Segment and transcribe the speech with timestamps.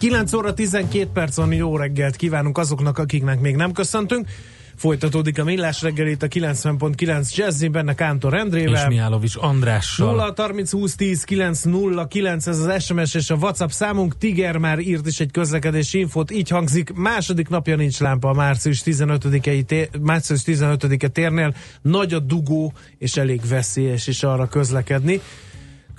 [0.00, 4.28] 9 óra 12 perc van, jó reggelt kívánunk azoknak, akiknek még nem köszöntünk.
[4.76, 8.74] Folytatódik a millás reggelét a 90.9 Jazzy, benne Kántor Endrével.
[8.74, 10.10] És Miálovics Andrással.
[10.10, 14.18] 0 30 20 10 9 0 9, ez az SMS és a WhatsApp számunk.
[14.18, 16.92] Tiger már írt is egy közlekedési infót, így hangzik.
[16.92, 21.54] Második napja nincs lámpa a március 15-i tér, március 15-e térnél.
[21.82, 25.20] Nagy a dugó, és elég veszélyes is arra közlekedni.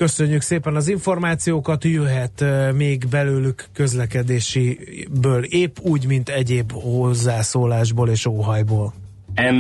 [0.02, 2.44] Köszönjük szépen az információkat, jöhet
[2.76, 8.94] még belőlük közlekedésiből, épp úgy, mint egyéb hozzászólásból és óhajból.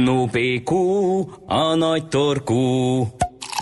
[0.05, 0.76] NOPQ,
[1.46, 2.55] a nagy torkú.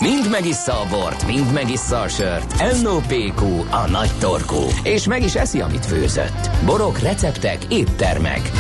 [0.02, 2.82] Mind megissza a bort, mind megissza a sört.
[2.82, 4.64] NOPQ, a nagy torkú.
[4.84, 6.50] És meg is eszi, amit főzött.
[6.66, 8.52] Borok, receptek, éttermek.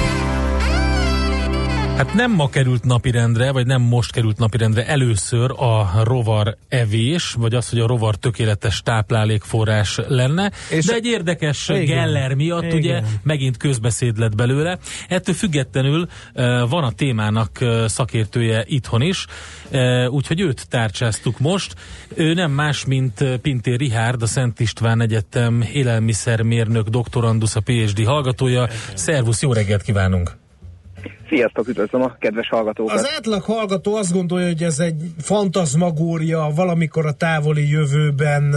[1.99, 7.53] Hát nem ma került napirendre, vagy nem most került napirendre először a rovar evés, vagy
[7.53, 12.77] az, hogy a rovar tökéletes táplálékforrás lenne, és de egy érdekes igen, Geller miatt igen.
[12.77, 14.77] ugye megint közbeszéd lett belőle.
[15.07, 16.07] Ettől függetlenül
[16.69, 19.25] van a témának szakértője itthon is,
[20.09, 21.75] úgyhogy őt tárcsáztuk most.
[22.15, 28.67] Ő nem más, mint Pintér Rihárd, a Szent István Egyetem élelmiszermérnök doktorandusz, a PhD hallgatója.
[28.93, 30.37] Szervusz, jó reggelt kívánunk!
[31.29, 32.95] Sziasztok, üdvözlöm a kedves hallgatókat!
[32.95, 38.55] Az átlag hallgató azt gondolja, hogy ez egy fantazmagória, valamikor a távoli jövőben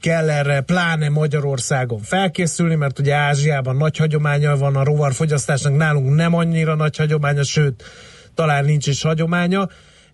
[0.00, 6.34] kell erre, pláne Magyarországon felkészülni, mert ugye Ázsiában nagy hagyománya van a rovarfogyasztásnak, nálunk nem
[6.34, 7.84] annyira nagy hagyománya, sőt,
[8.34, 9.68] talán nincs is hagyománya.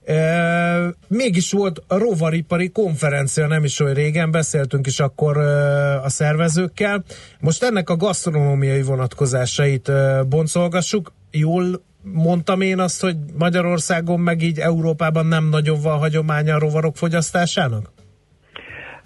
[0.05, 6.09] E, mégis volt a rovaripari konferencia, nem is olyan régen, beszéltünk is akkor e, a
[6.09, 7.05] szervezőkkel.
[7.41, 14.59] Most ennek a gasztronómiai vonatkozásait e, boncolgassuk jól mondtam én azt, hogy Magyarországon meg így
[14.59, 17.93] Európában nem nagyon van hagyománya a rovarok fogyasztásának?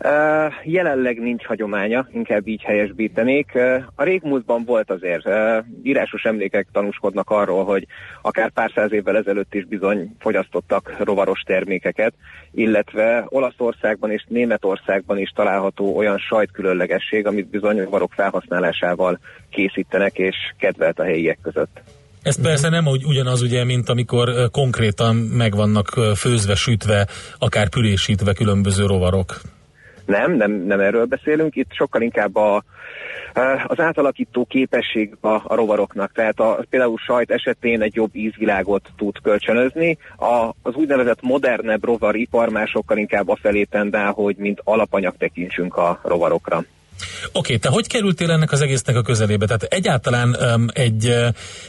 [0.04, 3.50] Uh, jelenleg nincs hagyománya, inkább így helyesbítenék.
[3.54, 5.26] Uh, a régmúltban volt azért.
[5.26, 7.86] Uh, írásos emlékek tanúskodnak arról, hogy
[8.22, 12.14] akár pár száz évvel ezelőtt is bizony fogyasztottak rovaros termékeket,
[12.52, 19.18] illetve Olaszországban és Németországban is található olyan sajtkülönlegesség, amit bizony rovarok felhasználásával
[19.50, 21.80] készítenek és kedvelt a helyiek között.
[22.26, 27.06] Ez persze nem úgy, ugyanaz ugye, mint amikor konkrétan meg vannak főzve, sütve,
[27.38, 29.40] akár pülésítve különböző rovarok.
[30.06, 32.62] Nem, nem, nem erről beszélünk, itt sokkal inkább a,
[33.66, 39.16] az átalakító képesség a, a rovaroknak, tehát a, például sajt esetén egy jobb ízvilágot tud
[39.22, 45.76] kölcsönözni, a, az úgynevezett modernebb rovaripar már sokkal inkább afelé tendál, hogy mint alapanyag tekintsünk
[45.76, 46.64] a rovarokra.
[47.26, 49.46] Oké, okay, te hogy kerültél ennek az egésznek a közelébe?
[49.46, 51.14] Tehát egyáltalán um, egy,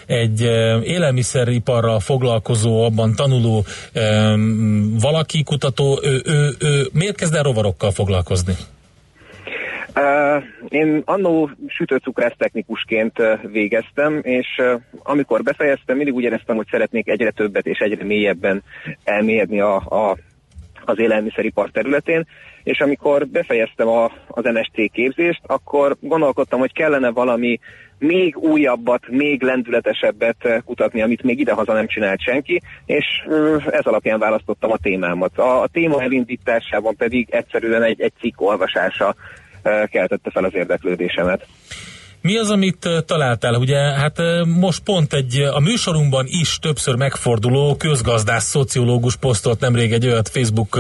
[0.06, 0.42] egy
[0.84, 8.54] élelmiszeriparral foglalkozó, abban tanuló um, valaki, kutató, ő, ő, ő miért kezd el rovarokkal foglalkozni?
[9.96, 13.14] Uh, én annó sütőcukrász technikusként
[13.52, 18.64] végeztem, és uh, amikor befejeztem, mindig úgy éreztem, hogy szeretnék egyre többet és egyre mélyebben
[19.04, 20.18] elmélyedni a, a,
[20.86, 22.28] az élelmiszeripar területén,
[22.68, 27.60] és amikor befejeztem a, az MST képzést, akkor gondolkodtam, hogy kellene valami
[28.00, 33.06] még újabbat, még lendületesebbet kutatni, amit még idehaza nem csinált senki, és
[33.70, 35.38] ez alapján választottam a témámat.
[35.38, 39.16] A, a téma elindításában pedig egyszerűen egy, egy cikk olvasása
[39.92, 41.48] keltette fel az érdeklődésemet.
[42.28, 43.54] Mi az, amit találtál?
[43.56, 50.06] Ugye, hát most pont egy, a műsorunkban is többször megforduló közgazdász szociológus posztolt nemrég egy
[50.06, 50.80] olyan Facebook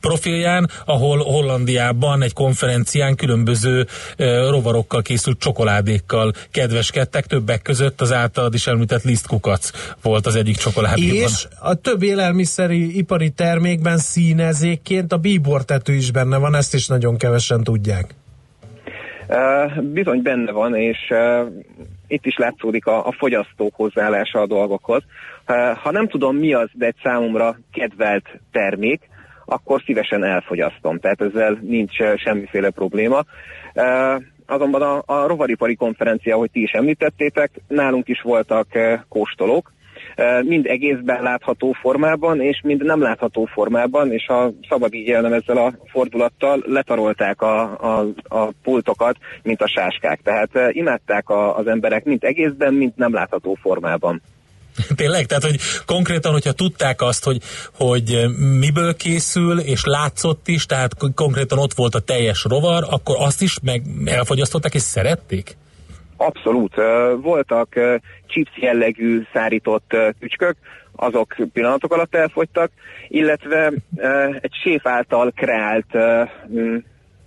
[0.00, 3.86] profilján, ahol Hollandiában egy konferencián különböző
[4.48, 9.70] rovarokkal készült csokoládékkal kedveskedtek, többek között az általad is említett lisztkukac
[10.02, 11.16] volt az egyik csokoládéban.
[11.16, 17.16] És a több élelmiszeri ipari termékben színezékként a bíbortető is benne van, ezt is nagyon
[17.16, 18.14] kevesen tudják.
[19.80, 21.12] Bizony benne van, és
[22.06, 25.02] itt is látszódik a, a fogyasztók hozzáállása a dolgokhoz.
[25.82, 29.08] Ha nem tudom mi az, de egy számomra kedvelt termék,
[29.44, 30.98] akkor szívesen elfogyasztom.
[30.98, 33.24] Tehát ezzel nincs semmiféle probléma.
[34.46, 38.66] Azonban a, a rovaripari konferencia, ahogy ti is említettétek, nálunk is voltak
[39.08, 39.72] kóstolók,
[40.42, 45.56] mind egészben látható formában, és mind nem látható formában, és ha szabad így élnem ezzel
[45.56, 50.20] a fordulattal, letarolták a, a, a pultokat, mint a sáskák.
[50.22, 54.22] Tehát imádták a, az emberek mind egészben, mind nem látható formában.
[54.96, 55.26] Tényleg?
[55.26, 57.38] Tehát, hogy konkrétan, hogyha tudták azt, hogy,
[57.74, 58.24] hogy
[58.58, 63.58] miből készül, és látszott is, tehát konkrétan ott volt a teljes rovar, akkor azt is
[63.62, 65.56] meg elfogyasztották, és szerették?
[66.20, 66.74] Abszolút.
[67.20, 67.68] Voltak
[68.26, 70.56] chips jellegű szárított tücskök,
[70.96, 72.70] azok pillanatok alatt elfogytak,
[73.08, 73.72] illetve
[74.40, 75.96] egy séf által kreált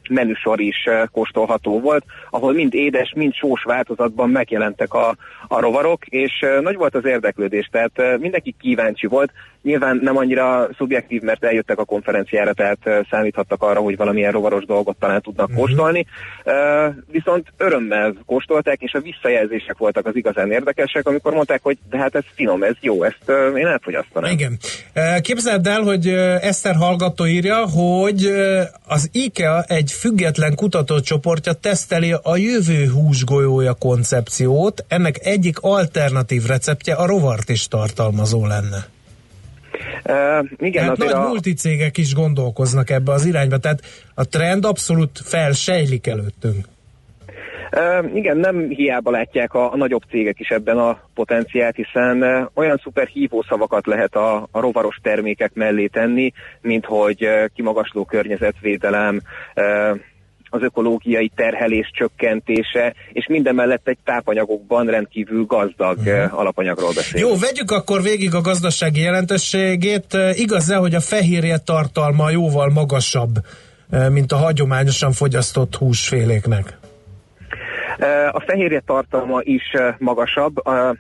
[0.09, 5.15] menüsor is kóstolható volt, ahol mind édes, mind sós változatban megjelentek a,
[5.47, 9.31] a rovarok, és nagy volt az érdeklődés, tehát mindenki kíváncsi volt,
[9.63, 12.79] Nyilván nem annyira szubjektív, mert eljöttek a konferenciára, tehát
[13.09, 15.65] számíthattak arra, hogy valamilyen rovaros dolgot talán tudnak uh-huh.
[15.65, 16.05] kóstolni.
[17.11, 22.15] Viszont örömmel kóstolták, és a visszajelzések voltak az igazán érdekesek, amikor mondták, hogy de hát
[22.15, 24.31] ez finom, ez jó, ezt én elfogyasztanám.
[24.31, 24.57] Igen.
[25.21, 26.07] Képzeld el, hogy
[26.41, 28.25] Eszter hallgató írja, hogy
[28.87, 34.85] az IKEA egy független kutatócsoportja teszteli a jövő húsgolyója koncepciót.
[34.87, 38.85] Ennek egyik alternatív receptje a rovart is tartalmazó lenne.
[40.05, 41.27] Uh, igen, hát nagy a...
[41.27, 43.81] multicégek is gondolkoznak ebbe az irányba, tehát
[44.13, 46.65] a trend abszolút felsejlik előttünk.
[47.75, 52.47] Uh, igen, nem hiába látják a, a nagyobb cégek is ebben a potenciált, hiszen uh,
[52.53, 59.21] olyan szuper hívószavakat lehet a, a rovaros termékek mellé tenni, mint hogy uh, kimagasló környezetvédelem,
[60.53, 66.39] az ökológiai terhelés csökkentése, és minden mellett egy tápanyagokban rendkívül gazdag uh-huh.
[66.39, 67.29] alapanyagról beszélünk.
[67.29, 70.17] Jó, vegyük akkor végig a gazdasági jelentőségét.
[70.33, 73.35] Igaz-e, hogy a fehérje tartalma jóval magasabb,
[73.89, 76.77] eh, mint a hagyományosan fogyasztott húsféléknek?
[78.31, 80.55] A fehérje tartalma is magasabb.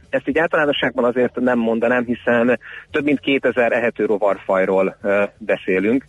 [0.09, 2.59] Ezt így általánosságban azért nem mondanám, hiszen
[2.91, 4.97] több mint 2000 ehető rovarfajról
[5.37, 6.05] beszélünk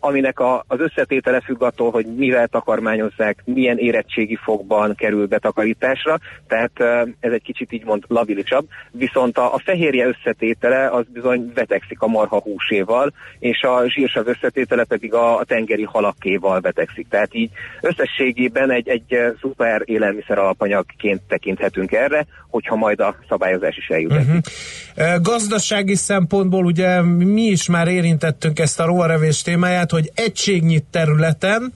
[0.00, 6.80] aminek a, az összetétele függ attól, hogy mivel takarmányozzák, milyen érettségi fogban kerül betakarításra, tehát
[7.20, 12.06] ez egy kicsit így mond labilisabb, viszont a, a fehérje összetétele az bizony vetekszik a
[12.06, 17.08] marha húséval, és a zsírsav összetétele pedig a, a tengeri halakéval vetekszik.
[17.08, 17.50] Tehát így
[17.80, 24.12] összességében egy, egy szuper élelmiszer alapanyagként tekinthetünk erre, hogyha majd a szabályozás is eljut.
[24.12, 25.22] Uh-huh.
[25.22, 31.72] Gazdasági szempontból ugye mi is már érintettünk ezt a rovarevés témáját, hogy egységnyi területen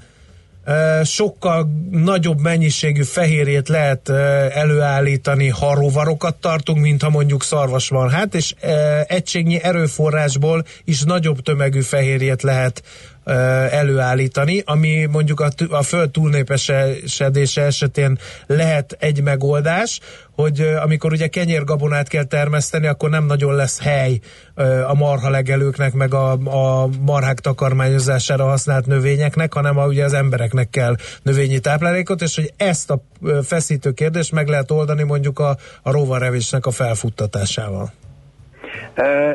[1.05, 4.09] sokkal nagyobb mennyiségű fehérjét lehet
[4.55, 8.11] előállítani, ha rovarokat tartunk, mint ha mondjuk szarvas van.
[8.11, 8.55] Hát, és
[9.07, 12.83] egységnyi erőforrásból is nagyobb tömegű fehérjét lehet
[13.71, 20.01] előállítani, ami mondjuk a, a föld túlnépesedése esetén lehet egy megoldás,
[20.35, 24.21] hogy amikor ugye kenyérgabonát kell termeszteni, akkor nem nagyon lesz hely
[24.87, 30.71] a marha legelőknek, meg a, a marhák takarmányozására használt növényeknek, hanem a, ugye az embereknek
[30.71, 33.03] kell növényi táplálékot, és hogy ezt a
[33.43, 37.93] feszítő kérdést meg lehet oldani mondjuk a, a rovarevésnek a felfuttatásával.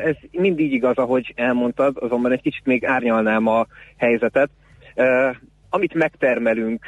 [0.03, 3.65] Ez mindig igaz, ahogy elmondtad, azonban egy kicsit még árnyalnám a
[3.97, 4.49] helyzetet.
[5.75, 6.85] Amit megtermelünk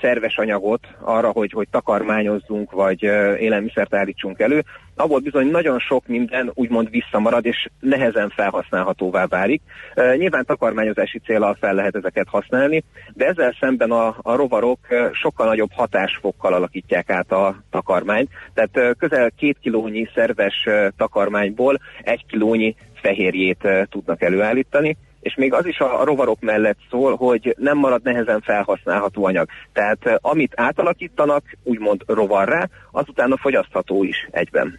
[0.00, 3.02] szerves anyagot arra, hogy, hogy takarmányozzunk, vagy
[3.38, 4.64] élelmiszert állítsunk elő,
[4.96, 9.62] abból bizony nagyon sok minden úgymond visszamarad, és nehezen felhasználhatóvá válik.
[10.16, 14.78] Nyilván takarmányozási célral fel lehet ezeket használni, de ezzel szemben a, a rovarok
[15.12, 18.30] sokkal nagyobb hatásfokkal alakítják át a takarmányt.
[18.54, 25.78] Tehát közel két kilónyi szerves takarmányból egy kilónyi fehérjét tudnak előállítani, és még az is
[25.78, 29.48] a rovarok mellett szól, hogy nem marad nehezen felhasználható anyag.
[29.72, 34.78] Tehát amit átalakítanak, úgymond rovarrá, azután a fogyasztható is egyben.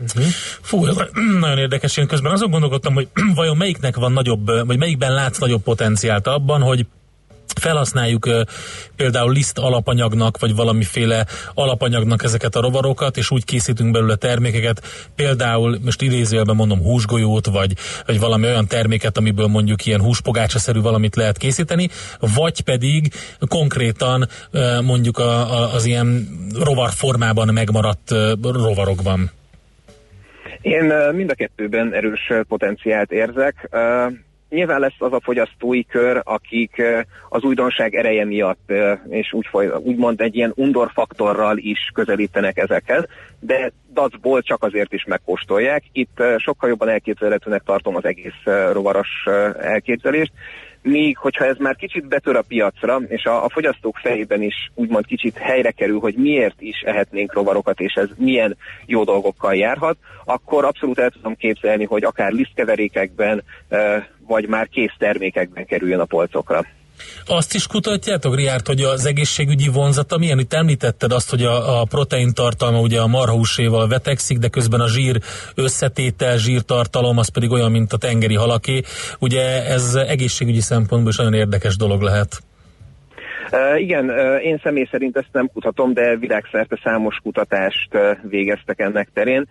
[0.00, 0.24] Uh-huh.
[0.62, 0.84] Fú,
[1.40, 1.96] nagyon érdekes.
[1.96, 6.60] Én közben azon gondolkodtam, hogy vajon melyiknek van nagyobb, vagy melyikben látsz nagyobb potenciált abban,
[6.60, 6.86] hogy
[7.58, 8.28] felhasználjuk
[8.96, 14.82] például liszt alapanyagnak, vagy valamiféle alapanyagnak ezeket a rovarokat, és úgy készítünk belőle termékeket,
[15.16, 17.72] például most idézőjelben mondom húsgolyót, vagy,
[18.06, 21.88] vagy valami olyan terméket, amiből mondjuk ilyen húspogácsaszerű valamit lehet készíteni,
[22.34, 23.12] vagy pedig
[23.48, 24.28] konkrétan
[24.84, 26.28] mondjuk a, a, az ilyen
[26.64, 28.10] rovar formában megmaradt
[28.42, 29.30] rovarokban.
[30.60, 33.68] Én mind a kettőben erős potenciált érzek.
[34.54, 36.82] Nyilván lesz az a fogyasztói kör, akik
[37.28, 38.72] az újdonság ereje miatt,
[39.08, 39.46] és úgy
[39.78, 43.04] úgymond egy ilyen undor faktorral is közelítenek ezekhez,
[43.40, 45.82] de dacból csak azért is megkóstolják.
[45.92, 48.42] Itt sokkal jobban elképzelhetőnek tartom az egész
[48.72, 49.08] rovaros
[49.60, 50.32] elképzelést,
[50.86, 55.06] Míg, hogyha ez már kicsit betör a piacra, és a, a fogyasztók fejében is úgymond
[55.06, 60.64] kicsit helyre kerül, hogy miért is ehetnénk rovarokat, és ez milyen jó dolgokkal járhat, akkor
[60.64, 63.42] abszolút el tudom képzelni, hogy akár lisztkeverékekben,
[64.26, 66.64] vagy már kész termékekben kerüljön a polcokra.
[67.26, 70.38] Azt is kutatjátok, Riárt, hogy az egészségügyi vonzata milyen?
[70.38, 74.88] Itt említetted azt, hogy a, a protein tartalma ugye a marhúséval vetekszik, de közben a
[74.88, 75.20] zsír
[75.54, 78.80] összetétel, zsírtartalom, az pedig olyan, mint a tengeri halaké.
[79.18, 82.42] Ugye ez egészségügyi szempontból is nagyon érdekes dolog lehet.
[83.76, 84.10] Igen,
[84.42, 89.48] én személy szerint ezt nem kutatom, de világszerte számos kutatást végeztek ennek terén,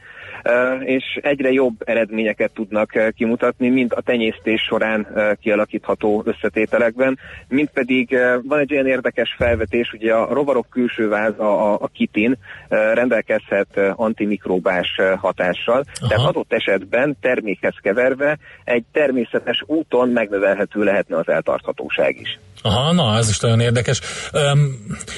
[0.83, 5.07] és egyre jobb eredményeket tudnak kimutatni, mind a tenyésztés során
[5.41, 11.73] kialakítható összetételekben, mint pedig van egy olyan érdekes felvetés, ugye a rovarok külső váz, a,
[11.73, 12.37] a kitin
[12.69, 16.07] rendelkezhet antimikrobás hatással, Aha.
[16.07, 22.39] tehát adott esetben termékhez keverve egy természetes úton megnövelhető lehetne az eltarthatóság is.
[22.65, 24.01] Aha, na, ez is nagyon érdekes.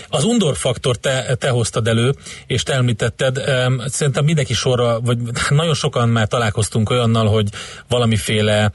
[0.09, 2.13] Az undor faktor te, te hoztad elő,
[2.47, 3.37] és te említetted,
[3.85, 5.14] szerintem mindenki sorra, vagy
[5.49, 7.49] nagyon sokan már találkoztunk olyannal, hogy
[7.87, 8.71] valamiféle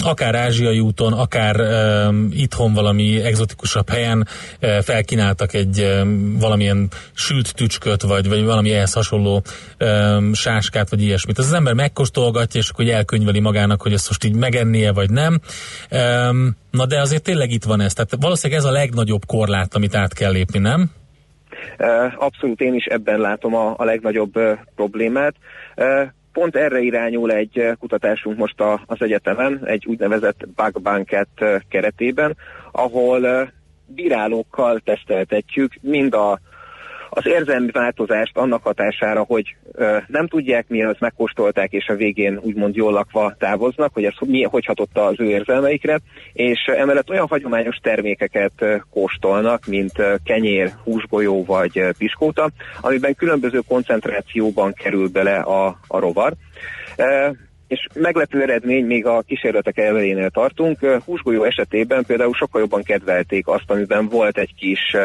[0.00, 4.28] akár ázsiai úton, akár um, itthon valami egzotikusabb helyen
[4.60, 9.42] uh, felkínáltak egy um, valamilyen sült tücsköt, vagy, vagy valami ehhez hasonló
[9.80, 11.38] um, sáskát, vagy ilyesmit.
[11.38, 15.40] Az, az ember megkóstolgatja, és akkor elkönyveli magának, hogy ezt most így megennie, vagy nem.
[15.90, 17.92] Um, na de azért tényleg itt van ez.
[17.92, 20.90] Tehát valószínűleg ez a legnagyobb korlát, amit át kell lépni, nem?
[22.16, 24.32] Abszolút én is ebben látom a, a legnagyobb
[24.74, 25.34] problémát.
[26.32, 31.28] Pont erre irányul egy kutatásunk most a, az egyetemen, egy úgynevezett bug banket
[31.68, 32.36] keretében,
[32.72, 33.52] ahol
[33.86, 36.40] bírálókkal teszteltetjük mind a
[37.14, 42.38] az érzelmi változást annak hatására, hogy ö, nem tudják mi az, megkóstolták, és a végén
[42.42, 45.98] úgymond jól lakva távoznak, hogy ez mi, hogy hatott az ő érzelmeikre,
[46.32, 49.92] és emellett olyan hagyományos termékeket kóstolnak, mint
[50.24, 52.50] kenyér, húsgolyó vagy piskóta,
[52.80, 56.32] amiben különböző koncentrációban kerül bele a, a rovar
[57.72, 60.78] és meglepő eredmény, még a kísérletek elejénél tartunk.
[61.04, 64.96] Húsgolyó esetében például sokkal jobban kedvelték azt, amiben volt egy kis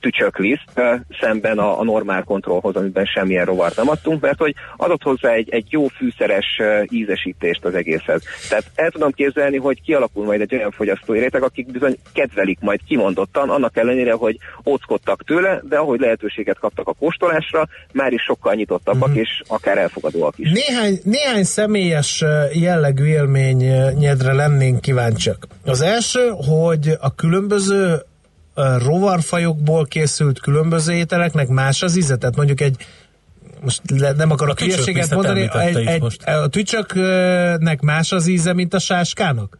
[0.00, 0.80] tücsökliszt
[1.20, 5.50] szemben a, a normál kontrollhoz, amiben semmilyen rovart nem adtunk, mert hogy adott hozzá egy,
[5.50, 8.22] egy jó fűszeres ízesítést az egészhez.
[8.48, 12.80] Tehát el tudom képzelni, hogy kialakul majd egy olyan fogyasztói réteg, akik bizony kedvelik majd
[12.88, 18.54] kimondottan, annak ellenére, hogy óckodtak tőle, de ahogy lehetőséget kaptak a kóstolásra, már is sokkal
[18.54, 19.22] nyitottabbak, uh-huh.
[19.22, 20.50] és akár elfogadóak is.
[20.50, 22.11] Néhány, néhány személyes
[22.52, 25.46] jellegű élményedre lennénk kíváncsiak.
[25.64, 28.02] Az első, hogy a különböző
[28.78, 32.16] rovarfajokból készült különböző ételeknek más az íze?
[32.16, 32.76] Tehát mondjuk egy
[33.60, 33.82] most
[34.16, 39.58] nem akarok hülyeséget mondani, egy, egy, a tücsöknek más az íze, mint a sáskának?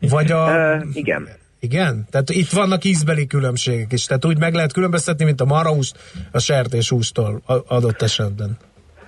[0.00, 0.44] Vagy a...
[0.44, 1.28] Uh, igen.
[1.60, 2.06] Igen?
[2.10, 4.04] Tehát itt vannak ízbeli különbségek is.
[4.04, 5.96] Tehát úgy meg lehet különböztetni, mint a marhahúst
[6.30, 8.56] a sertéshústól adott esetben.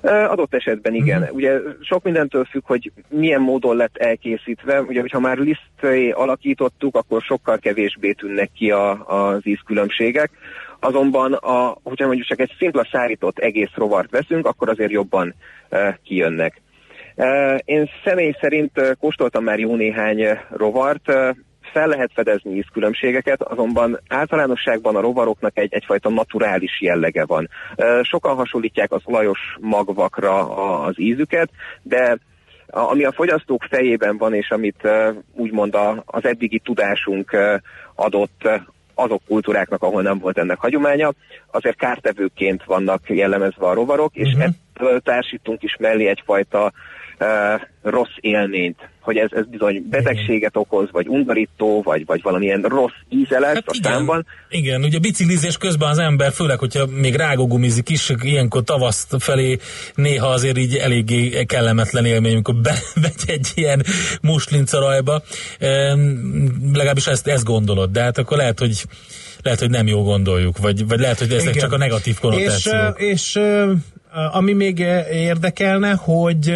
[0.06, 1.20] Adott esetben igen.
[1.20, 1.36] Uh-huh.
[1.36, 4.80] Ugye sok mindentől függ, hogy milyen módon lett elkészítve.
[4.80, 10.30] Ugye, hogyha már liszté alakítottuk, akkor sokkal kevésbé tűnnek ki a, az ízkülönbségek.
[10.80, 15.34] Azonban, a, hogyha mondjuk csak egy szimpla szárított egész rovart veszünk, akkor azért jobban
[15.70, 16.60] uh, kijönnek.
[17.64, 21.12] Én személy szerint kóstoltam már jó néhány rovart,
[21.76, 27.48] fel lehet fedezni ízkülönbségeket, azonban általánosságban a rovaroknak egy, egyfajta naturális jellege van.
[28.02, 31.50] Sokan hasonlítják az olajos magvakra az ízüket,
[31.82, 32.18] de
[32.66, 34.88] ami a fogyasztók fejében van, és amit
[35.32, 37.36] úgymond az eddigi tudásunk
[37.94, 38.48] adott
[38.94, 41.12] azok kultúráknak, ahol nem volt ennek hagyománya,
[41.50, 44.54] azért kártevőként vannak jellemezve a rovarok, és uh-huh.
[44.74, 46.72] ebből társítunk is mellé egyfajta
[47.20, 52.98] uh, rossz élményt, hogy ez, ez bizony betegséget okoz, vagy undorító, vagy, vagy valamilyen rossz
[53.08, 54.26] íze lesz hát a igen, számban.
[54.48, 59.58] Igen, ugye biciklizés közben az ember, főleg, hogyha még rágógumizik is, ilyenkor tavasz felé
[59.94, 63.82] néha azért így eléggé kellemetlen élmény, amikor bemegy egy ilyen
[64.22, 65.22] muslincarajba.
[65.58, 66.00] Ehm,
[66.72, 68.84] legalábbis ezt, ezt gondolod, de hát akkor lehet, hogy
[69.42, 71.62] lehet, hogy nem jó gondoljuk, vagy, vagy lehet, hogy ezek Igen.
[71.62, 73.00] csak a negatív konnotációk.
[73.00, 73.40] És, és
[74.32, 74.78] ami még
[75.12, 76.54] érdekelne, hogy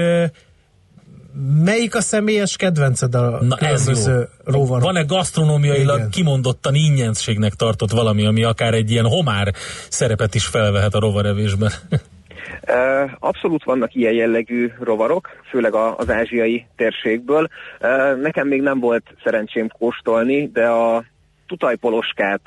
[1.64, 4.82] Melyik a személyes kedvenced a Na különböző rovarok?
[4.82, 6.10] Van-e gasztronómiailag Igen.
[6.10, 9.52] kimondottan ingyenségnek tartott valami, ami akár egy ilyen homár
[9.88, 11.70] szerepet is felvehet a rovarevésben?
[13.18, 17.48] Abszolút vannak ilyen jellegű rovarok, főleg az ázsiai térségből.
[18.22, 21.04] Nekem még nem volt szerencsém kóstolni, de a
[21.46, 22.40] tutajpoloskát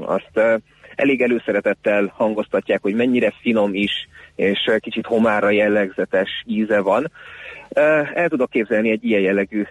[0.00, 0.60] azt
[0.94, 7.10] elég előszeretettel hangoztatják, hogy mennyire finom is, és kicsit homára jellegzetes íze van.
[8.14, 9.64] El tudok képzelni egy ilyen jellegű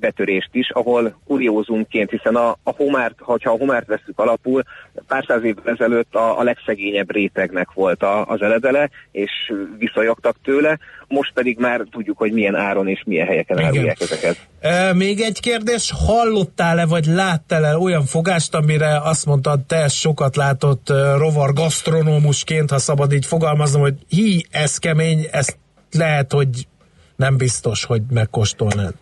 [0.00, 4.62] betörést is, ahol kuriózumként, hiszen a, a homárt, ha a homárt veszük alapul,
[5.06, 9.30] pár száz évvel ezelőtt a, a legszegényebb rétegnek volt a, az eledele, és
[9.78, 13.68] visszajogtak tőle, most pedig már tudjuk, hogy milyen áron és milyen helyeken Igen.
[13.70, 14.36] árulják ezeket.
[14.60, 20.92] E, még egy kérdés, hallottál-e vagy láttál-e olyan fogást, amire azt mondtad, te sokat látott
[21.16, 25.56] rovar gasztronómusként, ha szabad így fogalmaznom, hogy hi, ez kemény, ez
[25.90, 26.68] lehet, hogy
[27.16, 28.94] nem biztos, hogy megkóstolnád.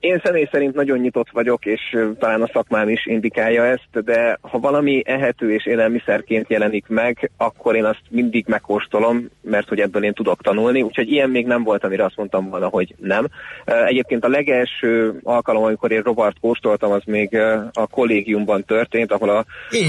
[0.00, 4.58] Én személy szerint nagyon nyitott vagyok, és talán a szakmám is indikálja ezt, de ha
[4.58, 10.12] valami ehető és élelmiszerként jelenik meg, akkor én azt mindig megkóstolom, mert hogy ebből én
[10.12, 13.26] tudok tanulni, úgyhogy ilyen még nem volt, amire azt mondtam volna, hogy nem.
[13.64, 17.36] Egyébként a legelső alkalom, amikor én rovart kóstoltam, az még
[17.72, 19.44] a kollégiumban történt, ahol a,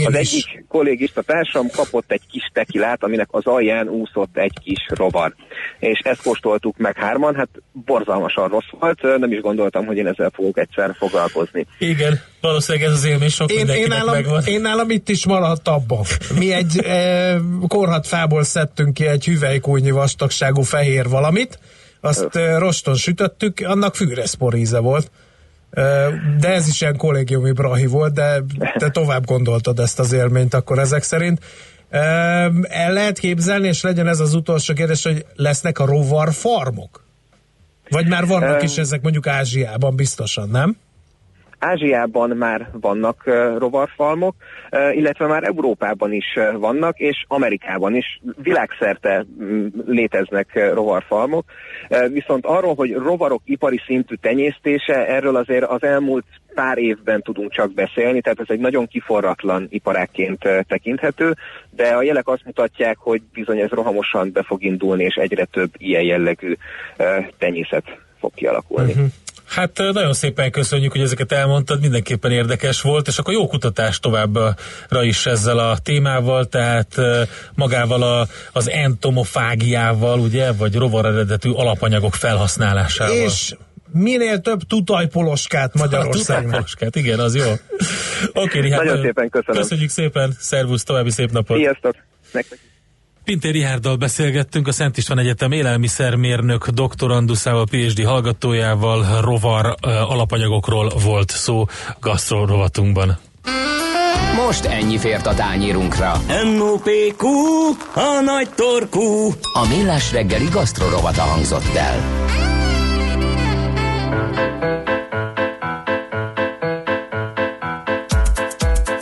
[0.05, 5.33] az egyik kollégista társam kapott egy kis tekilát, aminek az alján úszott egy kis rovar.
[5.79, 7.49] És ezt kóstoltuk meg hárman, hát
[7.85, 11.65] borzalmasan rossz volt, nem is gondoltam, hogy én ezzel fogok egyszer foglalkozni.
[11.77, 14.43] Igen, valószínűleg ez az élmény sok én, én nálam, megvan.
[14.45, 16.03] Én nálam itt is maradt abban.
[16.37, 17.35] Mi egy e,
[17.67, 21.59] korhatfából szedtünk ki egy hüvelykújnyi vastagságú fehér valamit,
[22.01, 25.11] azt e, roston sütöttük, annak fűreszpor íze volt.
[26.39, 28.43] De ez is ilyen kollégiumi brahi volt, de
[28.77, 31.39] te tovább gondoltad ezt az élményt akkor ezek szerint.
[31.89, 37.03] El lehet képzelni, és legyen ez az utolsó kérdés, hogy lesznek a rovar farmok?
[37.93, 40.75] Vagy már vannak is ezek mondjuk Ázsiában biztosan, nem?
[41.59, 44.35] Ázsiában már vannak uh, rovarfalmok,
[44.71, 51.45] uh, illetve már Európában is uh, vannak, és Amerikában is világszerte um, léteznek rovarfalmok.
[52.11, 57.73] Viszont arról, hogy rovarok ipari szintű tenyésztése, erről azért az elmúlt pár évben tudunk csak
[57.73, 61.35] beszélni, tehát ez egy nagyon kiforratlan iparákként tekinthető,
[61.69, 65.71] de a jelek azt mutatják, hogy bizony ez rohamosan be fog indulni, és egyre több
[65.77, 66.55] ilyen jellegű
[67.37, 67.83] tenyészet
[68.19, 68.91] fog kialakulni.
[68.91, 69.07] Uh-huh.
[69.45, 74.53] Hát nagyon szépen köszönjük, hogy ezeket elmondtad, mindenképpen érdekes volt, és akkor jó kutatás továbbra
[75.01, 76.95] is ezzel a témával, tehát
[77.55, 83.15] magával a, az entomofágiával, ugye, vagy rovar eredetű alapanyagok felhasználásával.
[83.15, 83.55] És
[83.93, 86.43] minél több tutajpoloskát Magyarországon.
[86.43, 87.51] Tutajpoloskát, igen, az jó.
[88.33, 89.61] Oké, okay, Nagyon szépen köszönöm.
[89.61, 91.57] Köszönjük szépen, szervusz, további szép napot.
[91.57, 91.95] Sziasztok.
[92.31, 92.59] Nektek.
[93.23, 101.65] Pintér Rihárdal beszélgettünk, a Szent István Egyetem élelmiszermérnök doktoranduszával, PhD hallgatójával, rovar alapanyagokról volt szó
[101.99, 103.17] gasztrorovatunkban.
[104.35, 106.11] Most ennyi fért a tányírunkra.
[106.55, 107.27] M.O.P.Q.
[107.93, 109.29] A nagy torkú.
[109.53, 112.52] A millás reggeli gasztrorovata hangzott el.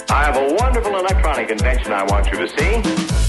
[0.10, 3.21] I have a wonderful electronic invention I want you to see.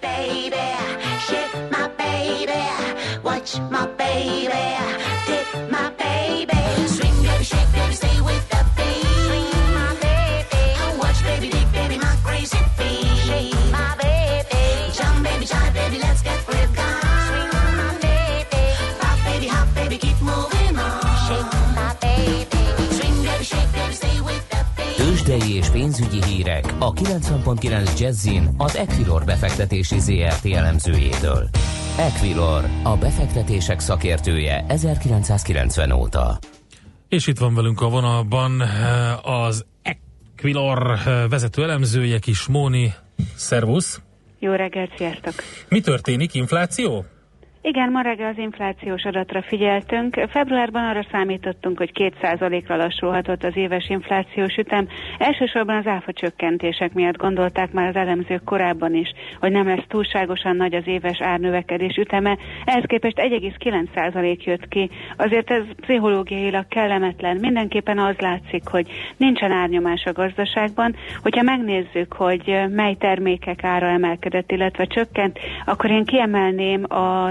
[0.00, 0.56] baby,
[1.26, 2.62] shit, my baby,
[3.22, 5.13] watch my baby.
[25.84, 31.48] Pénzügyi hírek a 90.9 Jazzin az Equilor befektetési ZRT elemzőjétől.
[31.98, 36.38] Equilor, a befektetések szakértője 1990 óta.
[37.08, 42.94] És itt van velünk a vonalban eh, az Equilor eh, vezető elemzője, Kis Móni.
[43.34, 44.00] Szervusz!
[44.38, 45.34] Jó reggelt, sziasztok!
[45.68, 46.34] Mi történik?
[46.34, 47.04] Infláció?
[47.66, 50.20] Igen, ma reggel az inflációs adatra figyeltünk.
[50.28, 54.88] Februárban arra számítottunk, hogy 2%-ra lassulhatott az éves inflációs ütem.
[55.18, 60.56] Elsősorban az áfa csökkentések miatt gondolták már az elemzők korábban is, hogy nem lesz túlságosan
[60.56, 62.38] nagy az éves árnövekedés üteme.
[62.64, 64.90] Ehhez képest 1,9% jött ki.
[65.16, 67.36] Azért ez pszichológiailag kellemetlen.
[67.36, 70.94] Mindenképpen az látszik, hogy nincsen árnyomás a gazdaságban.
[71.22, 77.30] Hogyha megnézzük, hogy mely termékek ára emelkedett, illetve csökkent, akkor én kiemelném a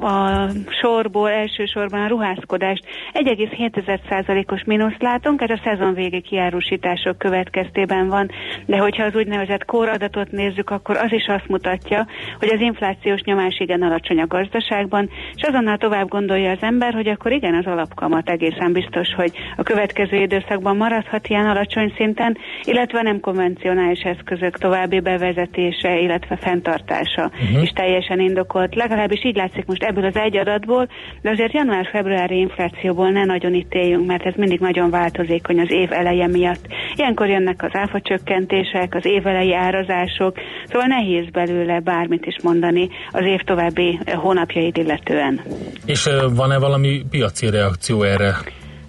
[0.00, 0.48] a
[0.80, 8.30] sorból elsősorban a ruházkodást 1,7%-os mínuszt látunk, ez a szezon végi kiárusítások következtében van,
[8.66, 12.06] de hogyha az úgynevezett kóradatot nézzük, akkor az is azt mutatja,
[12.38, 17.08] hogy az inflációs nyomás igen alacsony a gazdaságban, és azonnal tovább gondolja az ember, hogy
[17.08, 23.02] akkor igen, az alapkamat egészen biztos, hogy a következő időszakban maradhat ilyen alacsony szinten, illetve
[23.02, 27.62] nem konvencionális eszközök további bevezetése, illetve fenntartása uh-huh.
[27.62, 28.74] is teljesen indokolt.
[28.74, 30.88] Legalábbis így látszik most ebből az egy adatból,
[31.22, 36.26] de azért január-februári inflációból ne nagyon ítéljünk, mert ez mindig nagyon változékony az év eleje
[36.26, 36.66] miatt.
[36.94, 43.24] Ilyenkor jönnek az áfa csökkentések, az évelei árazások, szóval nehéz belőle bármit is mondani az
[43.24, 45.40] év további hónapjait illetően.
[45.86, 48.34] És van-e valami piaci reakció erre?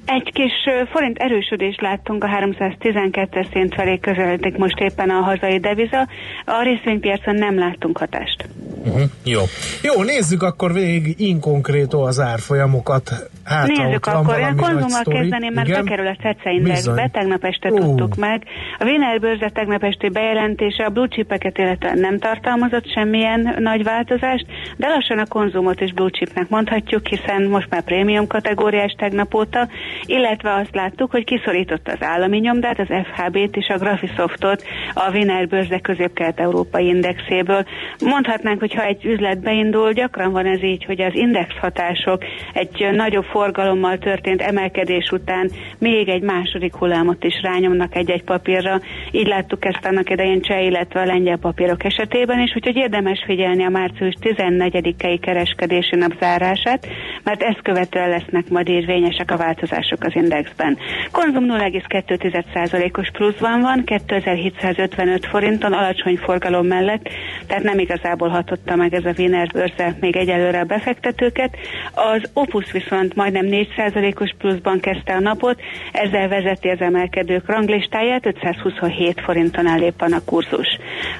[0.06, 0.52] Egy kis
[0.92, 6.08] forint erősödést láttunk a 312-es szint felé közeledik most éppen a hazai deviza.
[6.46, 8.48] A részvénypiacon nem láttunk hatást.
[8.86, 9.02] Uh-huh.
[9.24, 9.42] Jó.
[9.82, 13.12] Jó, nézzük akkor végig inkonkrétó az árfolyamokat.
[13.44, 15.84] Hát, Nézzük akkor, én konzummal kezdeném, mert Igen?
[15.84, 17.80] bekerül a CECE Indexbe, tegnap este uh.
[17.80, 18.44] tudtuk meg.
[18.80, 24.46] A Wiener Börze tegnap esti bejelentése a blue chipeket illetve nem tartalmazott semmilyen nagy változást,
[24.78, 29.68] de lassan a konzumot is blue chipnek mondhatjuk, hiszen most már prémium kategóriás tegnap óta,
[30.06, 35.48] illetve azt láttuk, hogy kiszorította az állami nyomdát, az FHB-t és a Graphisoftot a Wiener
[35.48, 37.66] Börze közép-kelet-európai indexéből.
[38.00, 42.90] Mondhatnánk, hogy ha egy üzlet beindul, gyakran van ez így, hogy az index hatások egy
[42.92, 48.80] nagyobb forgalommal történt emelkedés után még egy második hullámot is rányomnak egy-egy papírra.
[49.12, 53.66] Így láttuk ezt annak idején cseh, illetve a lengyel papírok esetében is, úgyhogy érdemes figyelni
[53.66, 56.88] a március 14-i kereskedési nap zárását,
[57.24, 60.78] mert ezt követően lesznek majd érvényesek a változások az indexben.
[61.12, 67.10] Konzum 0,2%-os pluszban van, 2755 forinton alacsony forgalom mellett,
[67.48, 71.58] tehát nem igazából hatotta meg ez a Wiener bőrze még egyelőre a befektetőket.
[71.94, 79.22] Az Opus viszont majdnem 4%-os pluszban kezdte a napot, ezzel vezeti az emelkedők ranglistáját, 527
[79.22, 79.66] forinton
[79.98, 80.68] van a kurzus.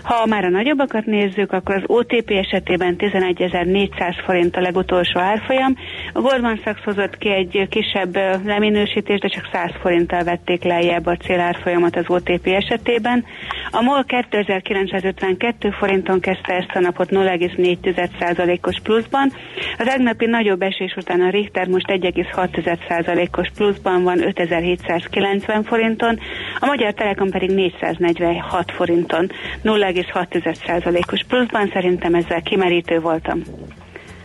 [0.04, 5.76] Ha már a nagyobbakat nézzük, akkor az OTP esetében 11.400 forint a legutolsó árfolyam.
[6.14, 8.18] A Goldman Sachs hozott ki egy kisebb
[8.54, 13.26] leminősítést, de csak 100 forinttal vették lejjebb a célárfolyamat az OTP esetében.
[13.72, 19.32] A MOL 2952 forinton kezdte ezt a napot 0,4%-os pluszban.
[19.78, 26.20] Az egnapi nagyobb esés után a Richter most 1,6%-os pluszban van 5790 forinton,
[26.60, 29.32] a Magyar Telekom pedig 446 forinton
[29.64, 31.70] 0,6%-os pluszban.
[31.74, 33.42] Szerintem ezzel kimerítő voltam.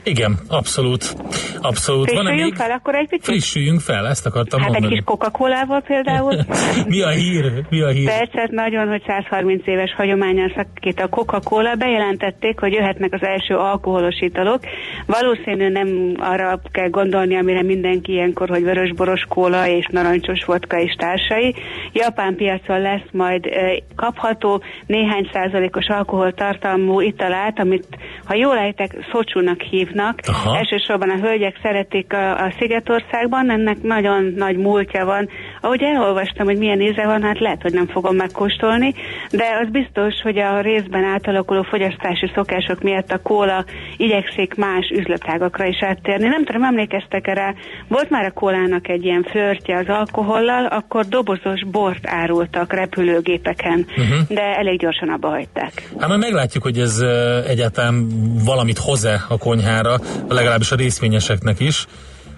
[0.08, 1.16] Igen, abszolút.
[1.60, 2.10] Abszolút.
[2.10, 3.24] Frissüljünk fel akkor egy picit?
[3.24, 4.92] Frissüljünk fel, ezt akartam hát mondani.
[4.92, 6.34] egy kis Coca-Colával például.
[6.92, 7.52] Mi a hír?
[7.70, 8.06] Mi a hír?
[8.06, 11.74] Percet nagyon, hogy 130 éves hagyományon szakít a Coca-Cola.
[11.74, 14.60] Bejelentették, hogy jöhetnek az első alkoholos italok.
[15.06, 20.94] Valószínű nem arra kell gondolni, amire mindenki ilyenkor, hogy vörösboros kóla és narancsos vodka és
[20.98, 21.54] társai.
[21.92, 23.48] Japán piacon lesz majd
[23.96, 27.86] kapható néhány százalékos alkoholtartalmú italát, amit,
[28.24, 30.20] ha jól ejtek, szocsúnak hívnak hívnak.
[30.26, 30.56] Aha.
[30.56, 35.28] Elsősorban a hölgyek szeretik a, a Szigetországban, ennek nagyon nagy múltja van.
[35.60, 38.94] Ahogy elolvastam, hogy milyen íze van, hát lehet, hogy nem fogom megkóstolni,
[39.30, 43.64] de az biztos, hogy a részben átalakuló fogyasztási szokások miatt a kóla
[43.96, 46.28] igyekszik más üzletágakra is áttérni.
[46.28, 47.54] Nem tudom, emlékeztek erre,
[47.88, 54.28] volt már a kólának egy ilyen flörtje az alkohollal, akkor dobozos bort árultak repülőgépeken, uh-huh.
[54.28, 55.90] de elég gyorsan abba hagyták.
[55.98, 57.00] Hát majd meglátjuk, hogy ez
[57.46, 58.06] egyáltalán
[58.44, 61.86] valamit hoz-e a konyhára, számára, legalábbis a részvényeseknek is.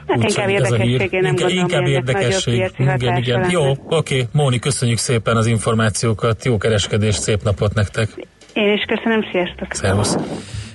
[0.06, 2.70] Hát Úgy, inkább érdekességé nem inkább, gondolom, inkább érdekesség.
[2.78, 3.50] Igen, igen.
[3.50, 4.26] Jó, oké.
[4.32, 8.08] Móni, köszönjük szépen az információkat, jó kereskedést, szép napot nektek.
[8.52, 9.72] Én is köszönöm, sziasztok.
[9.72, 10.16] Szervusz.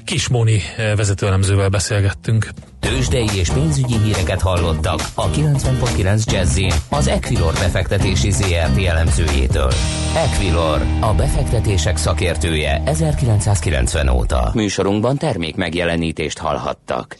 [0.05, 2.49] Kis Móni eh, vezetőelemzővel beszélgettünk.
[2.79, 9.71] Tőzsdei és pénzügyi híreket hallottak a 90.9 jazz az Equilor befektetési ZRT elemzőjétől.
[10.15, 14.51] Equilor, a befektetések szakértője 1990 óta.
[14.53, 17.17] Műsorunkban termék megjelenítést hallhattak.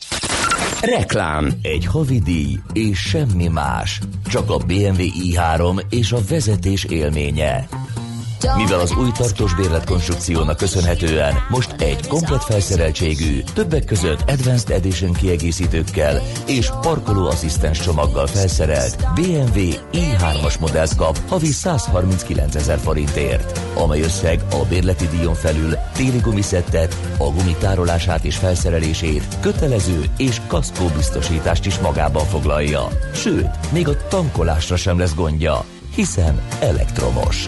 [0.82, 1.52] Reklám.
[1.62, 4.00] Egy havidíj és semmi más.
[4.28, 7.68] Csak a BMW i3 és a vezetés élménye.
[8.54, 16.22] Mivel az új tartós bérletkonstrukciónak köszönhetően most egy komplet felszereltségű, többek között Advanced Edition kiegészítőkkel
[16.48, 24.66] és parkolóasszisztens csomaggal felszerelt BMW i3-as modellt kap havi 139 ezer forintért, amely összeg a
[24.70, 32.26] bérleti díjon felül téli gumiszettet, a gumitárolását és felszerelését, kötelező és kaszkó biztosítást is magában
[32.26, 32.88] foglalja.
[33.14, 37.46] Sőt, még a tankolásra sem lesz gondja, hiszen elektromos.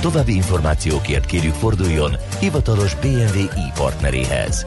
[0.00, 4.66] További információkért kérjük forduljon hivatalos BMW i partneréhez.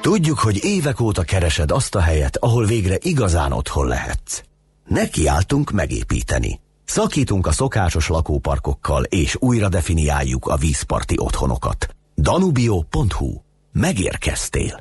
[0.00, 4.42] Tudjuk, hogy évek óta keresed azt a helyet, ahol végre igazán otthon lehetsz.
[4.86, 6.60] Nekiálltunk megépíteni.
[6.84, 11.88] Szakítunk a szokásos lakóparkokkal, és újra definiáljuk a vízparti otthonokat.
[12.14, 13.34] Danubio.hu.
[13.72, 14.80] Megérkeztél.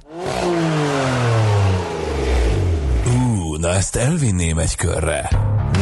[3.63, 5.29] Na ezt elvinném egy körre.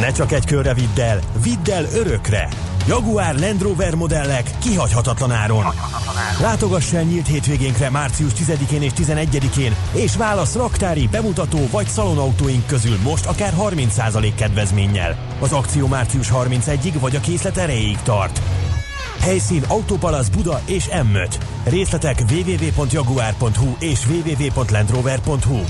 [0.00, 2.48] Ne csak egy körre vidd el, vidd el örökre!
[2.86, 5.64] Jaguar Land Rover modellek kihagyhatatlan áron.
[6.40, 12.98] Látogass el nyílt hétvégénkre március 10-én és 11-én, és válasz raktári, bemutató vagy szalonautóink közül
[13.02, 15.16] most akár 30% kedvezménnyel.
[15.40, 18.40] Az akció március 31-ig vagy a készlet erejéig tart.
[19.20, 21.34] Helyszín Autopalasz Buda és M5.
[21.64, 25.60] Részletek www.jaguar.hu és www.landrover.hu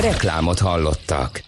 [0.00, 1.42] Reklámot hallottak.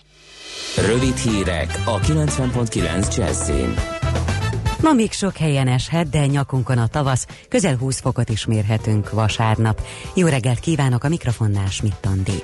[0.86, 3.74] Rövid hírek a 90.9 Jazzin.
[4.82, 9.86] Ma még sok helyen eshet, de nyakunkon a tavasz, közel 20 fokot is mérhetünk vasárnap.
[10.14, 12.42] Jó reggelt kívánok a mikrofonnál, Schmidt-Andi.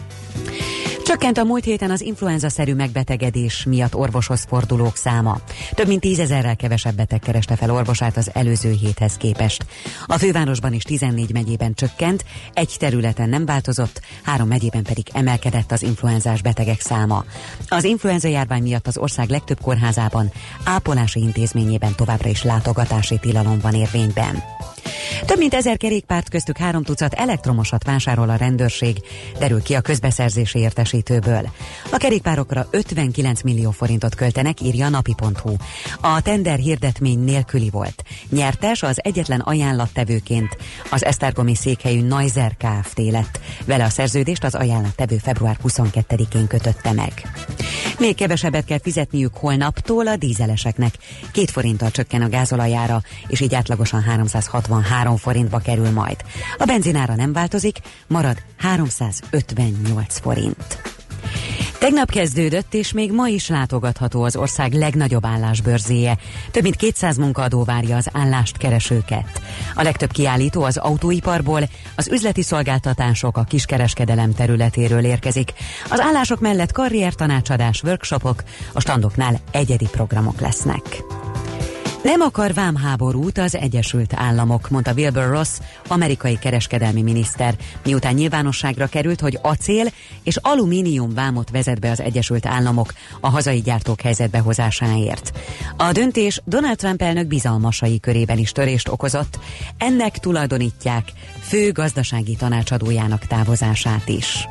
[1.10, 5.40] Csökkent a múlt héten az influenza-szerű megbetegedés miatt orvoshoz fordulók száma.
[5.74, 9.64] Több mint tízezerrel kevesebb beteg kereste fel orvosát az előző héthez képest.
[10.06, 15.82] A fővárosban is 14 megyében csökkent, egy területen nem változott, három megyében pedig emelkedett az
[15.82, 17.24] influenzás betegek száma.
[17.68, 20.32] Az influenza járvány miatt az ország legtöbb kórházában,
[20.64, 24.42] ápolási intézményében továbbra is látogatási tilalom van érvényben.
[25.26, 28.96] Több mint ezer kerékpárt köztük három tucat elektromosat vásárol a rendőrség,
[29.38, 31.50] derül ki a közbeszerzési értesítőből.
[31.90, 35.54] A kerékpárokra 59 millió forintot költenek, írja a napi.hu.
[36.00, 38.02] A tender hirdetmény nélküli volt.
[38.30, 40.56] Nyertes az egyetlen ajánlattevőként
[40.90, 42.98] az Esztergomi székhelyű Neuser Kft.
[43.10, 43.40] lett.
[43.64, 47.12] Vele a szerződést az ajánlattevő február 22-én kötötte meg.
[48.00, 50.94] Még kevesebbet kell fizetniük holnaptól a dízeleseknek.
[51.32, 56.16] Két forinttal csökken a gázolajára, és így átlagosan 363 forintba kerül majd.
[56.58, 60.89] A benzinára nem változik, marad 358 forint.
[61.80, 66.18] Tegnap kezdődött, és még ma is látogatható az ország legnagyobb állásbörzéje.
[66.50, 69.42] Több mint 200 munkaadó várja az állást keresőket.
[69.74, 71.62] A legtöbb kiállító az autóiparból,
[71.96, 75.52] az üzleti szolgáltatások a kiskereskedelem területéről érkezik.
[75.90, 81.02] Az állások mellett karriertanácsadás, workshopok, a standoknál egyedi programok lesznek.
[82.02, 85.58] Nem akar vámháborút az Egyesült Államok, mondta Wilbur Ross,
[85.88, 89.86] amerikai kereskedelmi miniszter, miután nyilvánosságra került, hogy acél
[90.22, 95.38] és alumínium vámot vezet be az Egyesült Államok a hazai gyártók helyzetbehozásáért.
[95.76, 99.38] A döntés Donald Trump elnök bizalmasai körében is törést okozott,
[99.78, 104.48] ennek tulajdonítják fő gazdasági tanácsadójának távozását is.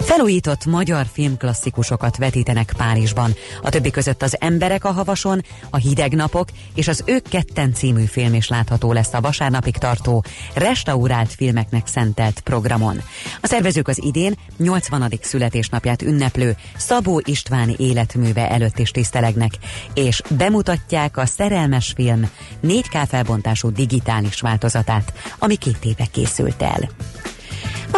[0.00, 3.34] Felújított magyar filmklasszikusokat vetítenek Párizsban.
[3.62, 8.04] A többi között az Emberek a havason, a Hideg napok és az Ők ketten című
[8.04, 13.02] film is látható lesz a vasárnapig tartó, restaurált filmeknek szentelt programon.
[13.40, 15.12] A szervezők az idén 80.
[15.20, 19.52] születésnapját ünneplő Szabó István életműve előtt is tisztelegnek,
[19.94, 22.30] és bemutatják a szerelmes film
[22.62, 26.88] 4K felbontású digitális változatát, ami két éve készült el.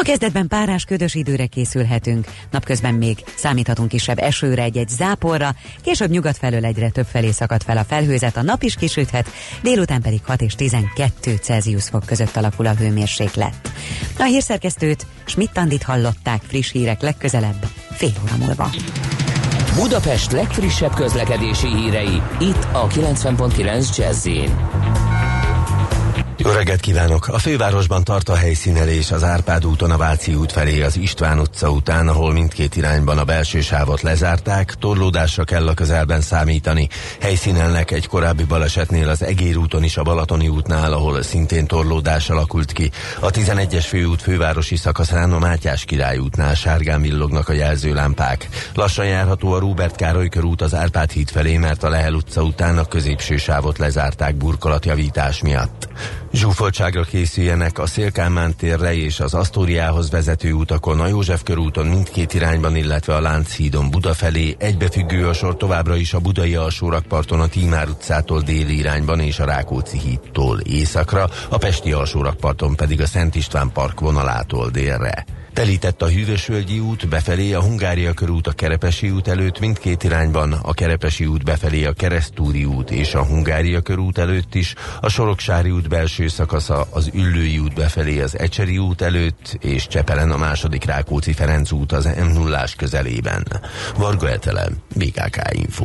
[0.02, 6.36] A kezdetben párás ködös időre készülhetünk, napközben még számíthatunk kisebb esőre, egy-egy záporra, később nyugat
[6.36, 9.28] felől egyre több felé szakad fel a felhőzet, a nap is kisüthet,
[9.62, 13.54] délután pedig 6 és 12 Celsius fok között alakul a hőmérséklet.
[14.18, 18.70] A hírszerkesztőt Schmidt-Tandit hallották friss hírek legközelebb, fél óra múlva.
[19.74, 24.26] Budapest legfrissebb közlekedési hírei, itt a 90.9 jazz
[26.44, 27.28] Jó reggelt kívánok!
[27.28, 31.70] A fővárosban tart a helyszínelés az Árpád úton a Váci út felé az István utca
[31.70, 36.88] után, ahol mindkét irányban a belső sávot lezárták, torlódásra kell a közelben számítani.
[37.20, 42.72] Helyszínelnek egy korábbi balesetnél az Egér úton is a Balatoni útnál, ahol szintén torlódás alakult
[42.72, 42.90] ki.
[43.20, 48.48] A 11-es főút fővárosi szakaszán a Mátyás király útnál sárgán villognak a jelzőlámpák.
[48.74, 52.78] Lassan járható a Róbert Károly körút az Árpád híd felé, mert a Lehel utca után
[52.78, 55.88] a középső sávot lezárták burkolatjavítás miatt.
[56.32, 62.76] Zsúfoltságra készüljenek a Szélkámán térre és az Asztóriához vezető utakon, a József körúton mindkét irányban,
[62.76, 64.56] illetve a Lánchídon Buda felé.
[64.58, 69.44] Egybefüggő a sor továbbra is a Budai alsórakparton a Tímár utcától déli irányban és a
[69.44, 75.24] Rákóczi hídtól északra, a Pesti alsórakparton pedig a Szent István park vonalától délre.
[75.52, 80.74] Telített a Hűvösvölgyi út befelé, a Hungária körút a Kerepesi út előtt mindkét irányban, a
[80.74, 85.88] Kerepesi út befelé a Keresztúri út és a Hungária körút előtt is, a Soroksári út
[85.88, 91.32] belső szakasza az Üllői út befelé az Ecseri út előtt, és Csepelen a második Rákóczi
[91.32, 93.46] Ferenc út az m 0 közelében.
[93.96, 95.84] Varga Etele, BKK Info.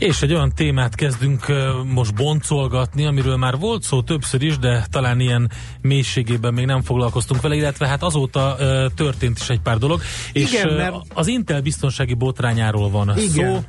[0.00, 1.46] És egy olyan témát kezdünk
[1.84, 7.40] most boncolgatni, amiről már volt szó többször is, de talán ilyen mélységében még nem foglalkoztunk
[7.40, 8.56] vele, illetve hát azóta
[8.94, 10.00] történt is egy pár dolog.
[10.32, 10.94] És Igen, mert...
[11.14, 13.54] az Intel biztonsági botrányáról van Igen.
[13.54, 13.64] szó.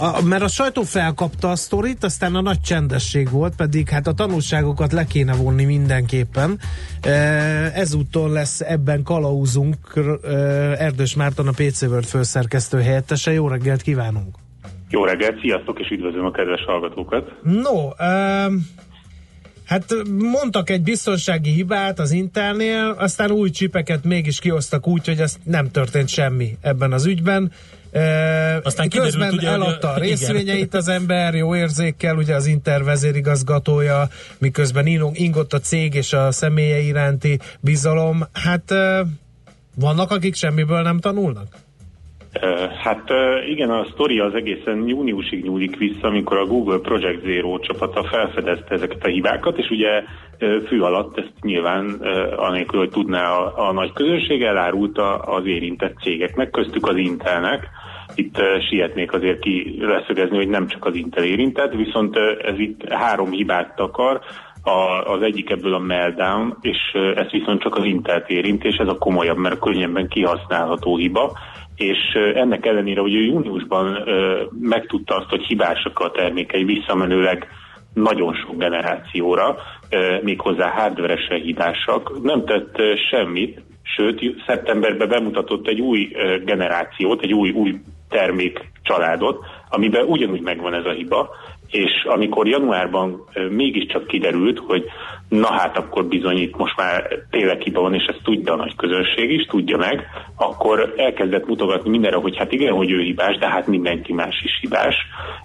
[0.00, 4.12] A, mert a sajtó felkapta a sztorit, aztán a nagy csendesség volt, pedig hát a
[4.12, 6.60] tanulságokat le kéne vonni mindenképpen.
[7.74, 9.76] Ezúton lesz ebben kalauzunk
[10.78, 13.32] Erdős Márton, a PC World főszerkesztő helyettese.
[13.32, 14.36] Jó reggelt kívánunk!
[14.90, 17.32] Jó reggelt, sziasztok, és üdvözlöm a kedves hallgatókat.
[17.42, 18.66] No, um,
[19.64, 19.94] hát
[20.32, 25.70] mondtak egy biztonsági hibát az Intelnél, aztán új csipeket mégis kiosztak úgy, hogy ez nem
[25.70, 27.52] történt semmi ebben az ügyben.
[27.92, 28.00] Uh,
[28.62, 34.08] Aztán közben ugye, eladta a részvényeit az ember, jó érzékkel, ugye az Inter vezérigazgatója,
[34.38, 38.24] miközben ingott a cég és a személye iránti bizalom.
[38.32, 39.08] Hát uh,
[39.74, 41.56] vannak, akik semmiből nem tanulnak?
[42.82, 43.10] Hát
[43.46, 48.74] igen, a sztori az egészen júniusig nyúlik vissza, amikor a Google Project Zero csapata felfedezte
[48.74, 50.02] ezeket a hibákat, és ugye
[50.66, 51.86] fű alatt ezt nyilván
[52.36, 57.68] anélkül, hogy tudná a, a nagy közönség, elárulta az érintett cégeknek, köztük az Intelnek.
[58.14, 58.36] Itt
[58.68, 63.80] sietnék azért ki leszögezni, hogy nem csak az Intel érintett, viszont ez itt három hibát
[63.80, 64.20] akar,
[64.62, 66.78] a, az egyik ebből a meltdown, és
[67.14, 71.38] ez viszont csak az Intelt érint, és ez a komolyabb, mert könnyebben kihasználható hiba
[71.78, 71.98] és
[72.34, 73.98] ennek ellenére, hogy ő júniusban
[74.60, 77.48] megtudta azt, hogy hibásak a termékei visszamenőleg
[77.94, 79.56] nagyon sok generációra,
[80.22, 82.76] méghozzá hardveresre hibásak, nem tett
[83.10, 86.08] semmit, sőt, szeptemberben bemutatott egy új
[86.44, 87.74] generációt, egy új, új
[88.08, 91.30] termék családot, amiben ugyanúgy megvan ez a hiba,
[91.70, 94.84] és amikor januárban mégiscsak kiderült, hogy
[95.28, 98.76] na hát akkor bizony itt most már tényleg hiba van, és ezt tudja a nagy
[98.76, 100.06] közönség is, tudja meg,
[100.36, 104.58] akkor elkezdett mutogatni mindenre, hogy hát igen, hogy ő hibás, de hát mindenki más is
[104.60, 104.94] hibás,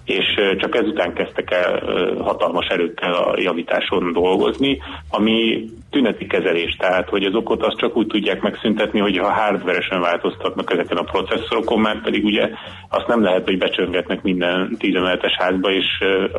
[0.04, 0.24] és
[0.58, 1.82] csak ezután kezdtek el
[2.18, 4.78] hatalmas erőkkel a javításon dolgozni,
[5.10, 10.00] ami tüneti kezelés, tehát hogy az okot azt csak úgy tudják megszüntetni, hogy ha hardveresen
[10.00, 12.50] változtatnak ezeken a processzorokon, már pedig ugye
[12.88, 15.86] azt nem lehet, hogy becsöngetnek minden 15-es házba, és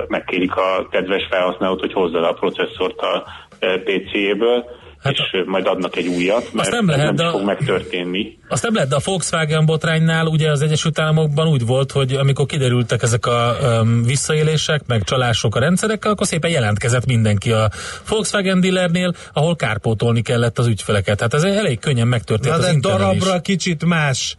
[0.08, 3.24] megkérik a kedves felhasználót, hogy hozza a processzort a
[3.60, 4.66] PC-ből,
[5.04, 8.38] hát és majd adnak egy újat, mert azt nem, lehet, nem de fog megtörténni.
[8.48, 12.46] Azt nem lehet, de a Volkswagen botránynál ugye az Egyesült Államokban úgy volt, hogy amikor
[12.46, 17.70] kiderültek ezek a um, visszaélések, meg csalások a rendszerekkel, akkor szépen jelentkezett mindenki a
[18.10, 21.22] Volkswagen dealernél, ahol kárpótolni kellett az ügyfeleket.
[21.22, 23.42] Hát ez elég könnyen megtörtént Na, az de darabra is.
[23.42, 24.36] kicsit más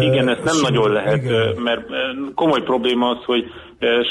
[0.00, 1.54] igen, ezt nem nagyon lehet, igen.
[1.56, 1.80] mert
[2.34, 3.44] komoly probléma az, hogy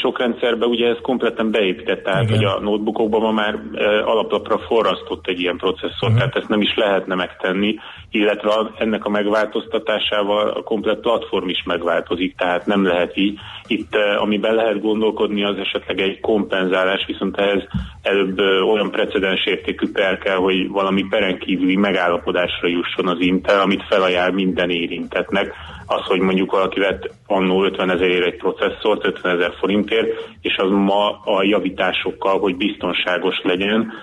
[0.02, 2.36] sok rendszerben ugye ez kompletten beépített, tehát Igen.
[2.36, 3.60] hogy a notebookokban ma már
[4.06, 6.18] alaplapra forrasztott egy ilyen processzor, uh-huh.
[6.18, 7.76] tehát ezt nem is lehetne megtenni,
[8.12, 13.40] illetve ennek a megváltoztatásával a komplet platform is megváltozik, tehát nem lehet így.
[13.68, 17.64] Itt amiben lehet gondolkodni az esetleg egy kompenzálás, viszont ehhez
[18.02, 24.34] előbb olyan precedens értékű per kell, hogy valami perenkívüli megállapodásra jusson az Intel, amit felajánl
[24.34, 25.54] minden érintetnek,
[25.86, 30.08] az, hogy mondjuk valaki vett annó 50 ezerért egy processzort, 50 ezer forintért,
[30.42, 33.94] és az ma a javításokkal, hogy biztonságos legyen,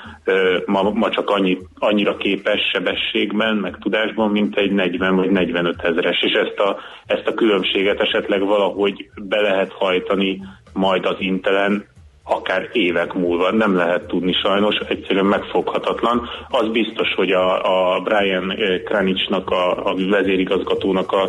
[0.66, 6.22] ma, ma csak annyi, annyira képes sebességben, meg tudásban, mint egy 40 vagy 45 ezeres,
[6.22, 10.40] és ezt a, ezt a különbséget esetleg valahogy be lehet hajtani
[10.72, 11.86] majd az Intelen,
[12.24, 13.52] akár évek múlva.
[13.52, 16.28] Nem lehet tudni sajnos, egyszerűen megfoghatatlan.
[16.48, 17.54] Az biztos, hogy a,
[17.94, 18.54] a Brian
[18.84, 21.22] Kranichnak, a, a vezérigazgatónak a,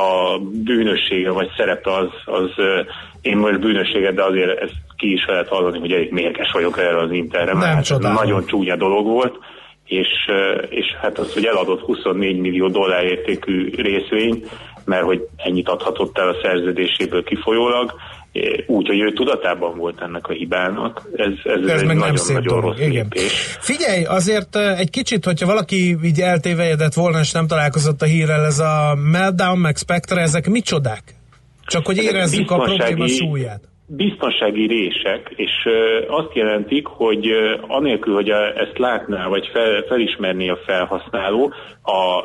[0.00, 2.50] a bűnössége vagy szerepe az, az
[3.22, 6.98] én most bűnösséget, de azért ezt ki is lehet hallani, hogy elég mérges vagyok erre
[6.98, 9.38] az interre, mert hát nagyon csúnya dolog volt,
[9.84, 10.08] és,
[10.68, 14.44] és hát az, hogy eladott 24 millió dollár értékű részvény,
[14.84, 17.94] mert hogy ennyit adhatott el a szerződéséből kifolyólag,
[18.66, 21.02] úgy, hogy ő tudatában volt ennek a hibának.
[21.16, 22.90] Ez, ez, ez egy nagyon-nagyon rossz Igen.
[22.90, 23.32] Lépés.
[23.60, 28.58] Figyelj, azért egy kicsit, hogyha valaki így eltévejedett volna, és nem találkozott a hírrel, ez
[28.58, 31.02] a Meltdown, meg Spectre, ezek micsodák?
[31.66, 35.50] Csak hogy érezzük a probléma súlyát biztonsági rések, és
[36.08, 37.26] azt jelentik, hogy
[37.66, 41.52] anélkül, hogy ezt látná, vagy fel, felismerné a felhasználó
[41.82, 42.22] a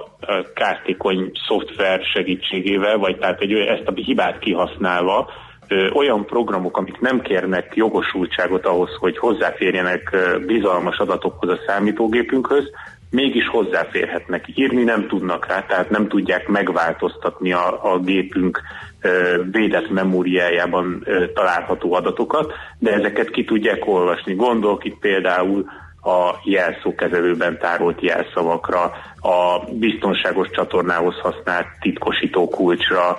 [0.53, 5.29] kártékony szoftver segítségével, vagy tehát egy, ezt a hibát kihasználva,
[5.93, 10.15] olyan programok, amik nem kérnek jogosultságot ahhoz, hogy hozzáférjenek
[10.45, 12.71] bizalmas adatokhoz a számítógépünkhöz,
[13.09, 14.45] mégis hozzáférhetnek.
[14.55, 18.61] Írni nem tudnak rá, tehát nem tudják megváltoztatni a, a gépünk
[19.51, 24.33] védett memóriájában található adatokat, de ezeket ki tudják olvasni.
[24.35, 25.65] Gondolok itt például
[26.03, 28.91] a jelszókezelőben tárolt jelszavakra,
[29.21, 33.17] a biztonságos csatornához használt titkosító kulcsra,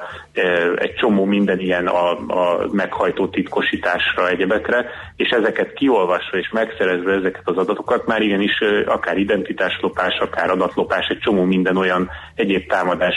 [0.76, 7.42] egy csomó minden ilyen a, a meghajtó titkosításra, egyebekre, és ezeket kiolvasva és megszerezve ezeket
[7.44, 13.16] az adatokat már igenis akár identitáslopás, akár adatlopás, egy csomó minden olyan egyéb támadás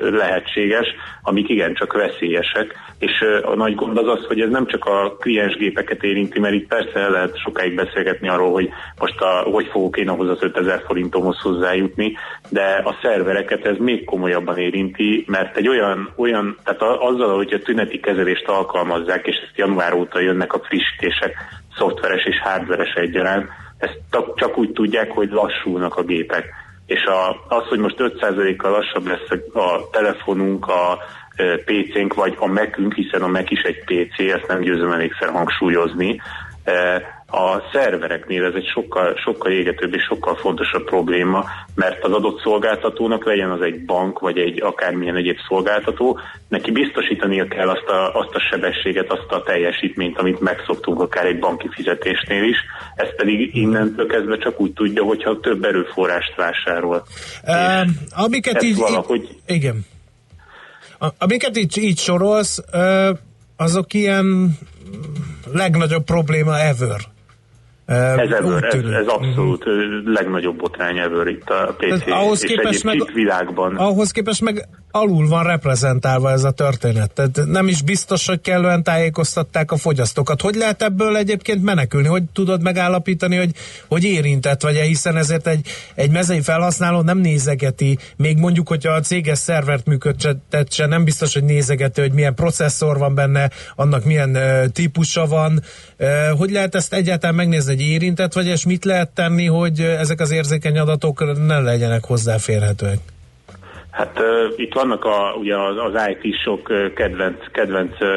[0.00, 0.86] lehetséges,
[1.22, 6.02] amik igencsak veszélyesek, és a nagy gond az az, hogy ez nem csak a kliensgépeket
[6.02, 8.68] érinti, mert itt persze el lehet sokáig beszélgetni arról, hogy
[8.98, 12.16] most a, hogy fogok én ahhoz az 5000 forintomhoz hozzájutni,
[12.48, 17.62] de a szervereket ez még komolyabban érinti, mert egy olyan, olyan tehát azzal, hogy a
[17.62, 21.34] tüneti kezelést alkalmazzák, és ezt január óta jönnek a frissítések,
[21.76, 24.00] szoftveres és hardveres egyaránt, ezt
[24.34, 26.44] csak úgy tudják, hogy lassulnak a gépek.
[26.86, 30.98] És a, az, hogy most 5%-kal lassabb lesz a telefonunk, a
[31.64, 36.20] PC-nk, vagy a Mac-ünk, hiszen a Mac is egy PC, ezt nem győzöm elégszer hangsúlyozni,
[37.30, 43.24] a szervereknél ez egy sokkal, sokkal égetőbb és sokkal fontosabb probléma, mert az adott szolgáltatónak
[43.24, 46.18] legyen az egy bank, vagy egy akármilyen egyéb szolgáltató,
[46.48, 51.38] neki biztosítania kell azt a, azt a sebességet, azt a teljesítményt, amit megszoktunk akár egy
[51.38, 52.56] banki fizetésnél is,
[52.94, 57.02] ez pedig innentől kezdve csak úgy tudja, hogyha több erőforrást vásárol.
[57.46, 59.28] Um, amiket így, valahogy...
[59.46, 59.84] igen.
[61.18, 62.62] Amiket így, így sorolsz,
[63.56, 64.58] azok ilyen
[65.52, 67.00] legnagyobb probléma ever
[67.86, 70.14] ez, ever, ez, ez abszolút uh-huh.
[70.14, 73.76] legnagyobb botrány ever itt a PC ahhoz és képest meg, világban.
[73.76, 77.12] Ahhoz képest meg alul van reprezentálva ez a történet.
[77.12, 80.40] Tehát nem is biztos, hogy kellően tájékoztatták a fogyasztókat.
[80.40, 82.08] Hogy lehet ebből egyébként menekülni?
[82.08, 83.50] Hogy tudod megállapítani, hogy,
[83.88, 89.00] hogy érintett vagy-e, hiszen ezért egy, egy mezei felhasználó nem nézegeti, még mondjuk, hogyha a
[89.00, 94.30] céges szervert működtet se, nem biztos, hogy nézegeti, hogy milyen processzor van benne, annak milyen
[94.30, 95.62] uh, típusa van.
[95.98, 100.20] Uh, hogy lehet ezt egyáltalán megnézni, hogy érintett vagy, és mit lehet tenni, hogy ezek
[100.20, 102.98] az érzékeny adatok ne legyenek hozzáférhetőek?
[103.90, 108.08] Hát uh, itt vannak a, ugye az, az IT-sok kedvenc, kedvenc uh,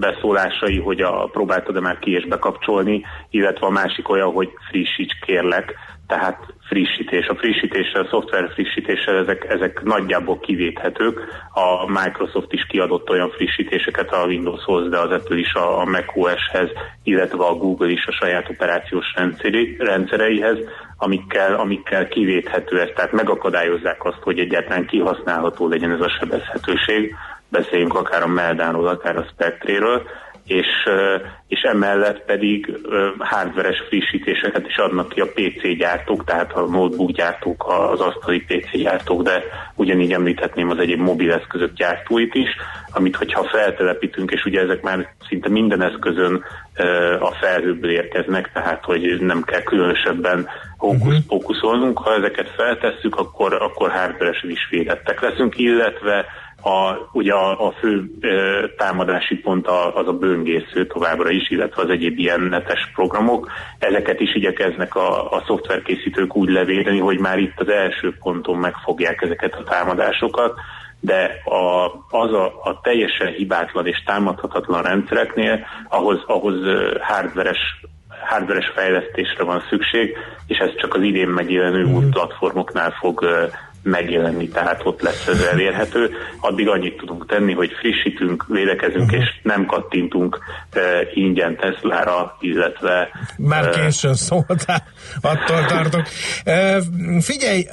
[0.00, 5.74] beszólásai, hogy a, próbáltad-e már ki és bekapcsolni, illetve a másik olyan, hogy frissíts kérlek,
[6.08, 6.38] tehát
[6.68, 7.26] frissítés.
[7.26, 11.20] A frissítéssel, a szoftver frissítéssel ezek, ezek nagyjából kivéthetők.
[11.52, 16.68] A Microsoft is kiadott olyan frissítéseket a Windowshoz, de az Apple is a, a macOS-hez,
[17.02, 20.58] illetve a Google is a saját operációs rendszeri, rendszereihez,
[20.96, 27.14] amikkel, amikkel kivéthető ez, tehát megakadályozzák azt, hogy egyáltalán kihasználható legyen ez a sebezhetőség.
[27.50, 30.02] Beszéljünk akár a Meldáról, akár a Spectréről
[30.48, 30.66] és,
[31.48, 32.78] és emellett pedig
[33.18, 38.70] hardveres frissítéseket is adnak ki a PC gyártók, tehát a notebook gyártók, az asztali PC
[38.70, 39.42] gyártók, de
[39.74, 42.48] ugyanígy említhetném az egyéb mobileszközök gyártóit is,
[42.92, 46.44] amit hogyha feltelepítünk, és ugye ezek már szinte minden eszközön
[47.20, 54.50] a felhőből érkeznek, tehát hogy nem kell különösebben hókusz-pókuszolnunk, ha ezeket feltesszük, akkor, akkor hardveresen
[54.50, 56.26] is védettek leszünk, illetve
[56.62, 58.28] a, ugye a, a fő e,
[58.76, 63.50] támadási pont a, az a böngésző továbbra is, illetve az egyéb ilyen netes programok.
[63.78, 69.22] Ezeket is igyekeznek a, a szoftverkészítők úgy levédeni, hogy már itt az első ponton megfogják
[69.22, 70.54] ezeket a támadásokat,
[71.00, 76.54] de a, az a, a teljesen hibátlan és támadhatatlan rendszereknél ahhoz, ahhoz
[77.00, 77.58] hardveres
[78.26, 82.10] hardveres fejlesztésre van szükség, és ez csak az idén megjelenő új mhm.
[82.10, 83.24] platformoknál fog
[83.82, 86.10] megjelenni, tehát ott lesz ez elérhető.
[86.40, 89.20] Addig annyit tudunk tenni, hogy frissítünk, védekezünk, uh-huh.
[89.20, 90.38] és nem kattintunk
[90.74, 90.82] uh,
[91.14, 93.08] ingyen Teslára, illetve...
[93.36, 94.84] Már uh, későn szóltál,
[95.20, 96.02] attól tartok.
[96.46, 97.66] Uh, figyelj,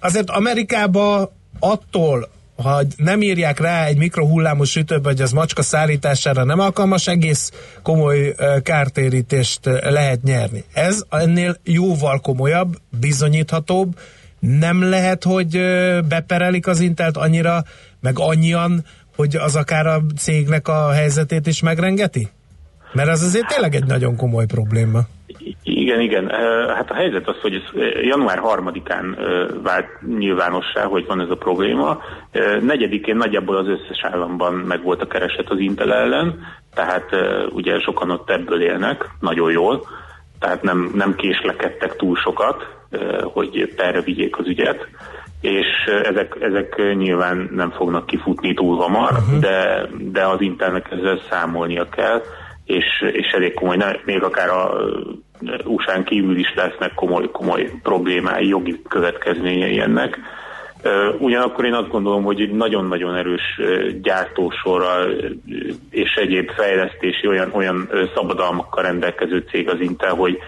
[0.00, 2.28] azért Amerikába attól,
[2.62, 7.52] ha nem írják rá egy mikrohullámos sütőbe, hogy az macska szállítására nem alkalmas, egész
[7.82, 10.64] komoly kártérítést lehet nyerni.
[10.72, 13.98] Ez ennél jóval komolyabb, bizonyíthatóbb,
[14.40, 15.60] nem lehet, hogy
[16.08, 17.62] beperelik az Intelt annyira,
[18.00, 18.84] meg annyian,
[19.16, 22.28] hogy az akár a cégnek a helyzetét is megrengeti?
[22.92, 25.00] Mert az azért tényleg egy nagyon komoly probléma.
[25.62, 26.30] Igen, igen.
[26.74, 29.04] Hát a helyzet az, hogy ez január 3-án
[29.62, 29.86] vált
[30.18, 32.00] nyilvánossá, hogy van ez a probléma.
[32.60, 36.38] Negyedikén nagyjából az összes államban meg volt a kereset az Intel ellen,
[36.74, 37.08] tehát
[37.50, 39.86] ugye sokan ott ebből élnek, nagyon jól,
[40.38, 42.78] tehát nem, nem késlekedtek túl sokat,
[43.22, 44.88] hogy perre vigyék az ügyet,
[45.40, 45.66] és
[46.02, 49.38] ezek, ezek nyilván nem fognak kifutni túl hamar, uh-huh.
[49.38, 52.22] de, de az Intelnek ezzel számolnia kell,
[52.64, 54.72] és, és elég komoly, még akár a
[55.64, 60.18] USA-n kívül is lesznek komoly, komoly problémái, jogi következményei ennek.
[61.18, 63.60] Ugyanakkor én azt gondolom, hogy egy nagyon-nagyon erős
[64.02, 65.10] gyártósorral
[65.90, 70.38] és egyéb fejlesztési olyan, olyan szabadalmakkal rendelkező cég az Intel, hogy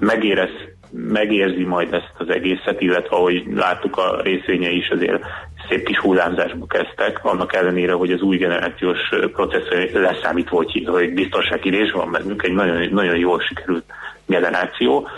[0.00, 0.50] megérez,
[0.92, 5.22] megérzi majd ezt az egészet, illetve ahogy láttuk a részvényei is azért
[5.68, 8.98] szép kis hullámzásba kezdtek, annak ellenére, hogy az új generációs
[9.32, 13.84] processzor leszámítva, hogy, hogy biztonsági van bennük, egy nagyon, nagyon jól sikerült
[14.26, 15.08] generáció,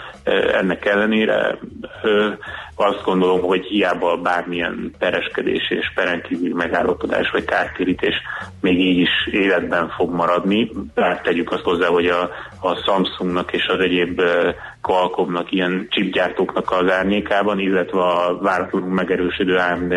[0.53, 1.59] ennek ellenére
[2.77, 8.15] azt gondolom, hogy hiába bármilyen pereskedés és perenkívül megállapodás vagy kártérítés
[8.61, 10.71] még így is életben fog maradni.
[10.95, 12.31] Bár tegyük azt hozzá, hogy a,
[12.61, 14.21] a Samsungnak és az egyéb
[14.83, 19.93] Qualcommnak, ilyen chipgyártóknak az árnyékában, illetve a váratlanul megerősödő AMD,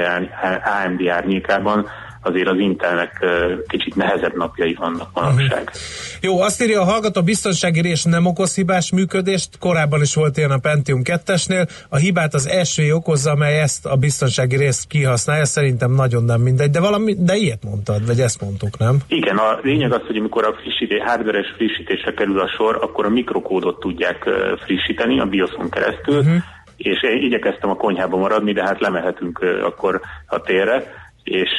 [0.85, 1.87] AMD árnyékában
[2.21, 3.25] azért az Intelnek
[3.67, 5.61] kicsit nehezebb napjai vannak manapság.
[5.61, 6.21] Uh-huh.
[6.21, 10.51] Jó, azt írja a hallgató, biztonsági rés nem okoz hibás működést, korábban is volt ilyen
[10.51, 15.91] a Pentium 2-esnél, a hibát az SV okozza, amely ezt a biztonsági részt kihasználja, szerintem
[15.91, 18.97] nagyon nem mindegy, de valami, de ilyet mondtad, vagy ezt mondtuk, nem?
[19.07, 23.09] Igen, a lényeg az, hogy amikor a frissítés, hardware frissítésre kerül a sor, akkor a
[23.09, 24.29] mikrokódot tudják
[24.65, 26.43] frissíteni a BIOS-on keresztül, uh-huh
[26.77, 30.83] és igyekeztem a konyhába maradni, de hát lemehetünk akkor a térre
[31.27, 31.51] és,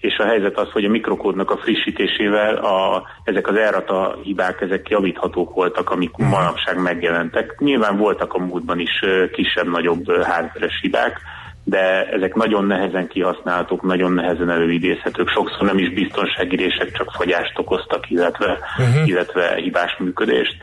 [0.00, 4.88] és a helyzet az, hogy a mikrokódnak a frissítésével a, ezek az elrata hibák, ezek
[4.88, 6.30] javíthatók voltak, amik uh-huh.
[6.30, 7.54] manapság megjelentek.
[7.58, 9.00] Nyilván voltak a múltban is
[9.32, 11.20] kisebb-nagyobb hardveres hibák,
[11.64, 15.28] de ezek nagyon nehezen kihasználhatók, nagyon nehezen előidézhetők.
[15.28, 19.08] Sokszor nem is biztonsági rések, csak fagyást okoztak, illetve, uh-huh.
[19.08, 20.56] illetve hibás működést.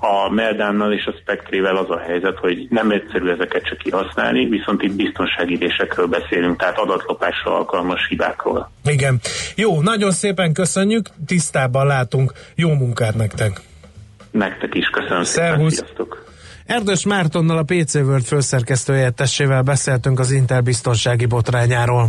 [0.00, 4.82] A Meldánnal és a Spectrével az a helyzet, hogy nem egyszerű ezeket csak kihasználni, viszont
[4.82, 8.70] itt biztonságidésekről beszélünk, tehát adatlopásra alkalmas hibákról.
[8.84, 9.20] Igen.
[9.56, 12.32] Jó, nagyon szépen köszönjük, tisztában látunk.
[12.54, 13.60] Jó munkát nektek!
[14.30, 15.72] Nektek is köszönöm Szervusz.
[15.72, 16.30] szépen, sziasztok!
[16.66, 19.12] Erdős Mártonnal a PC World főszerkesztője
[19.64, 22.08] beszéltünk az Intel biztonsági botrányáról.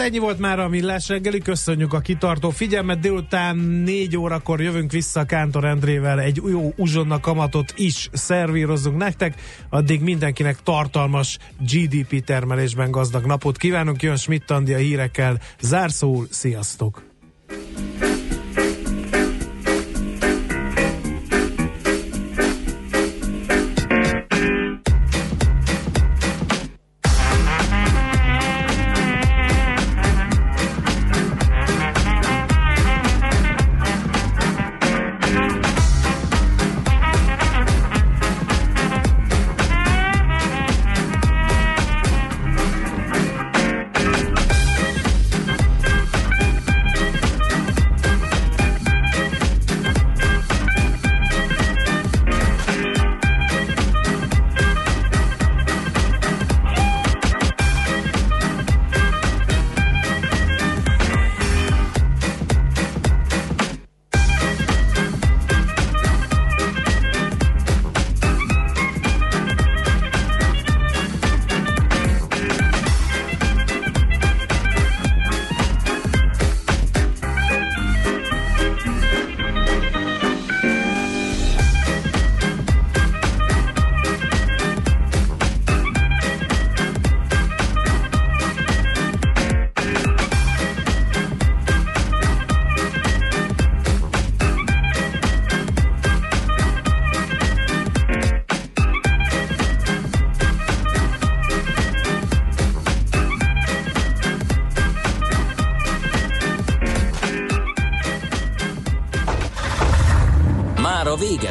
[0.00, 4.92] Hát ennyi volt már a millás reggeli, köszönjük a kitartó figyelmet, délután 4 órakor jövünk
[4.92, 12.90] vissza Kántor Endrével, egy jó uzsonna kamatot is szervírozunk nektek, addig mindenkinek tartalmas GDP termelésben
[12.90, 17.09] gazdag napot kívánunk, jön Schmidt a hírekkel, zárszól, sziasztok!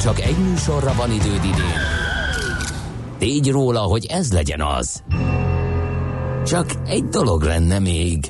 [0.00, 1.80] Csak egy műsorra van időd idén,
[3.18, 5.02] tégy róla, hogy ez legyen az.
[6.46, 8.24] Csak egy dolog lenne még.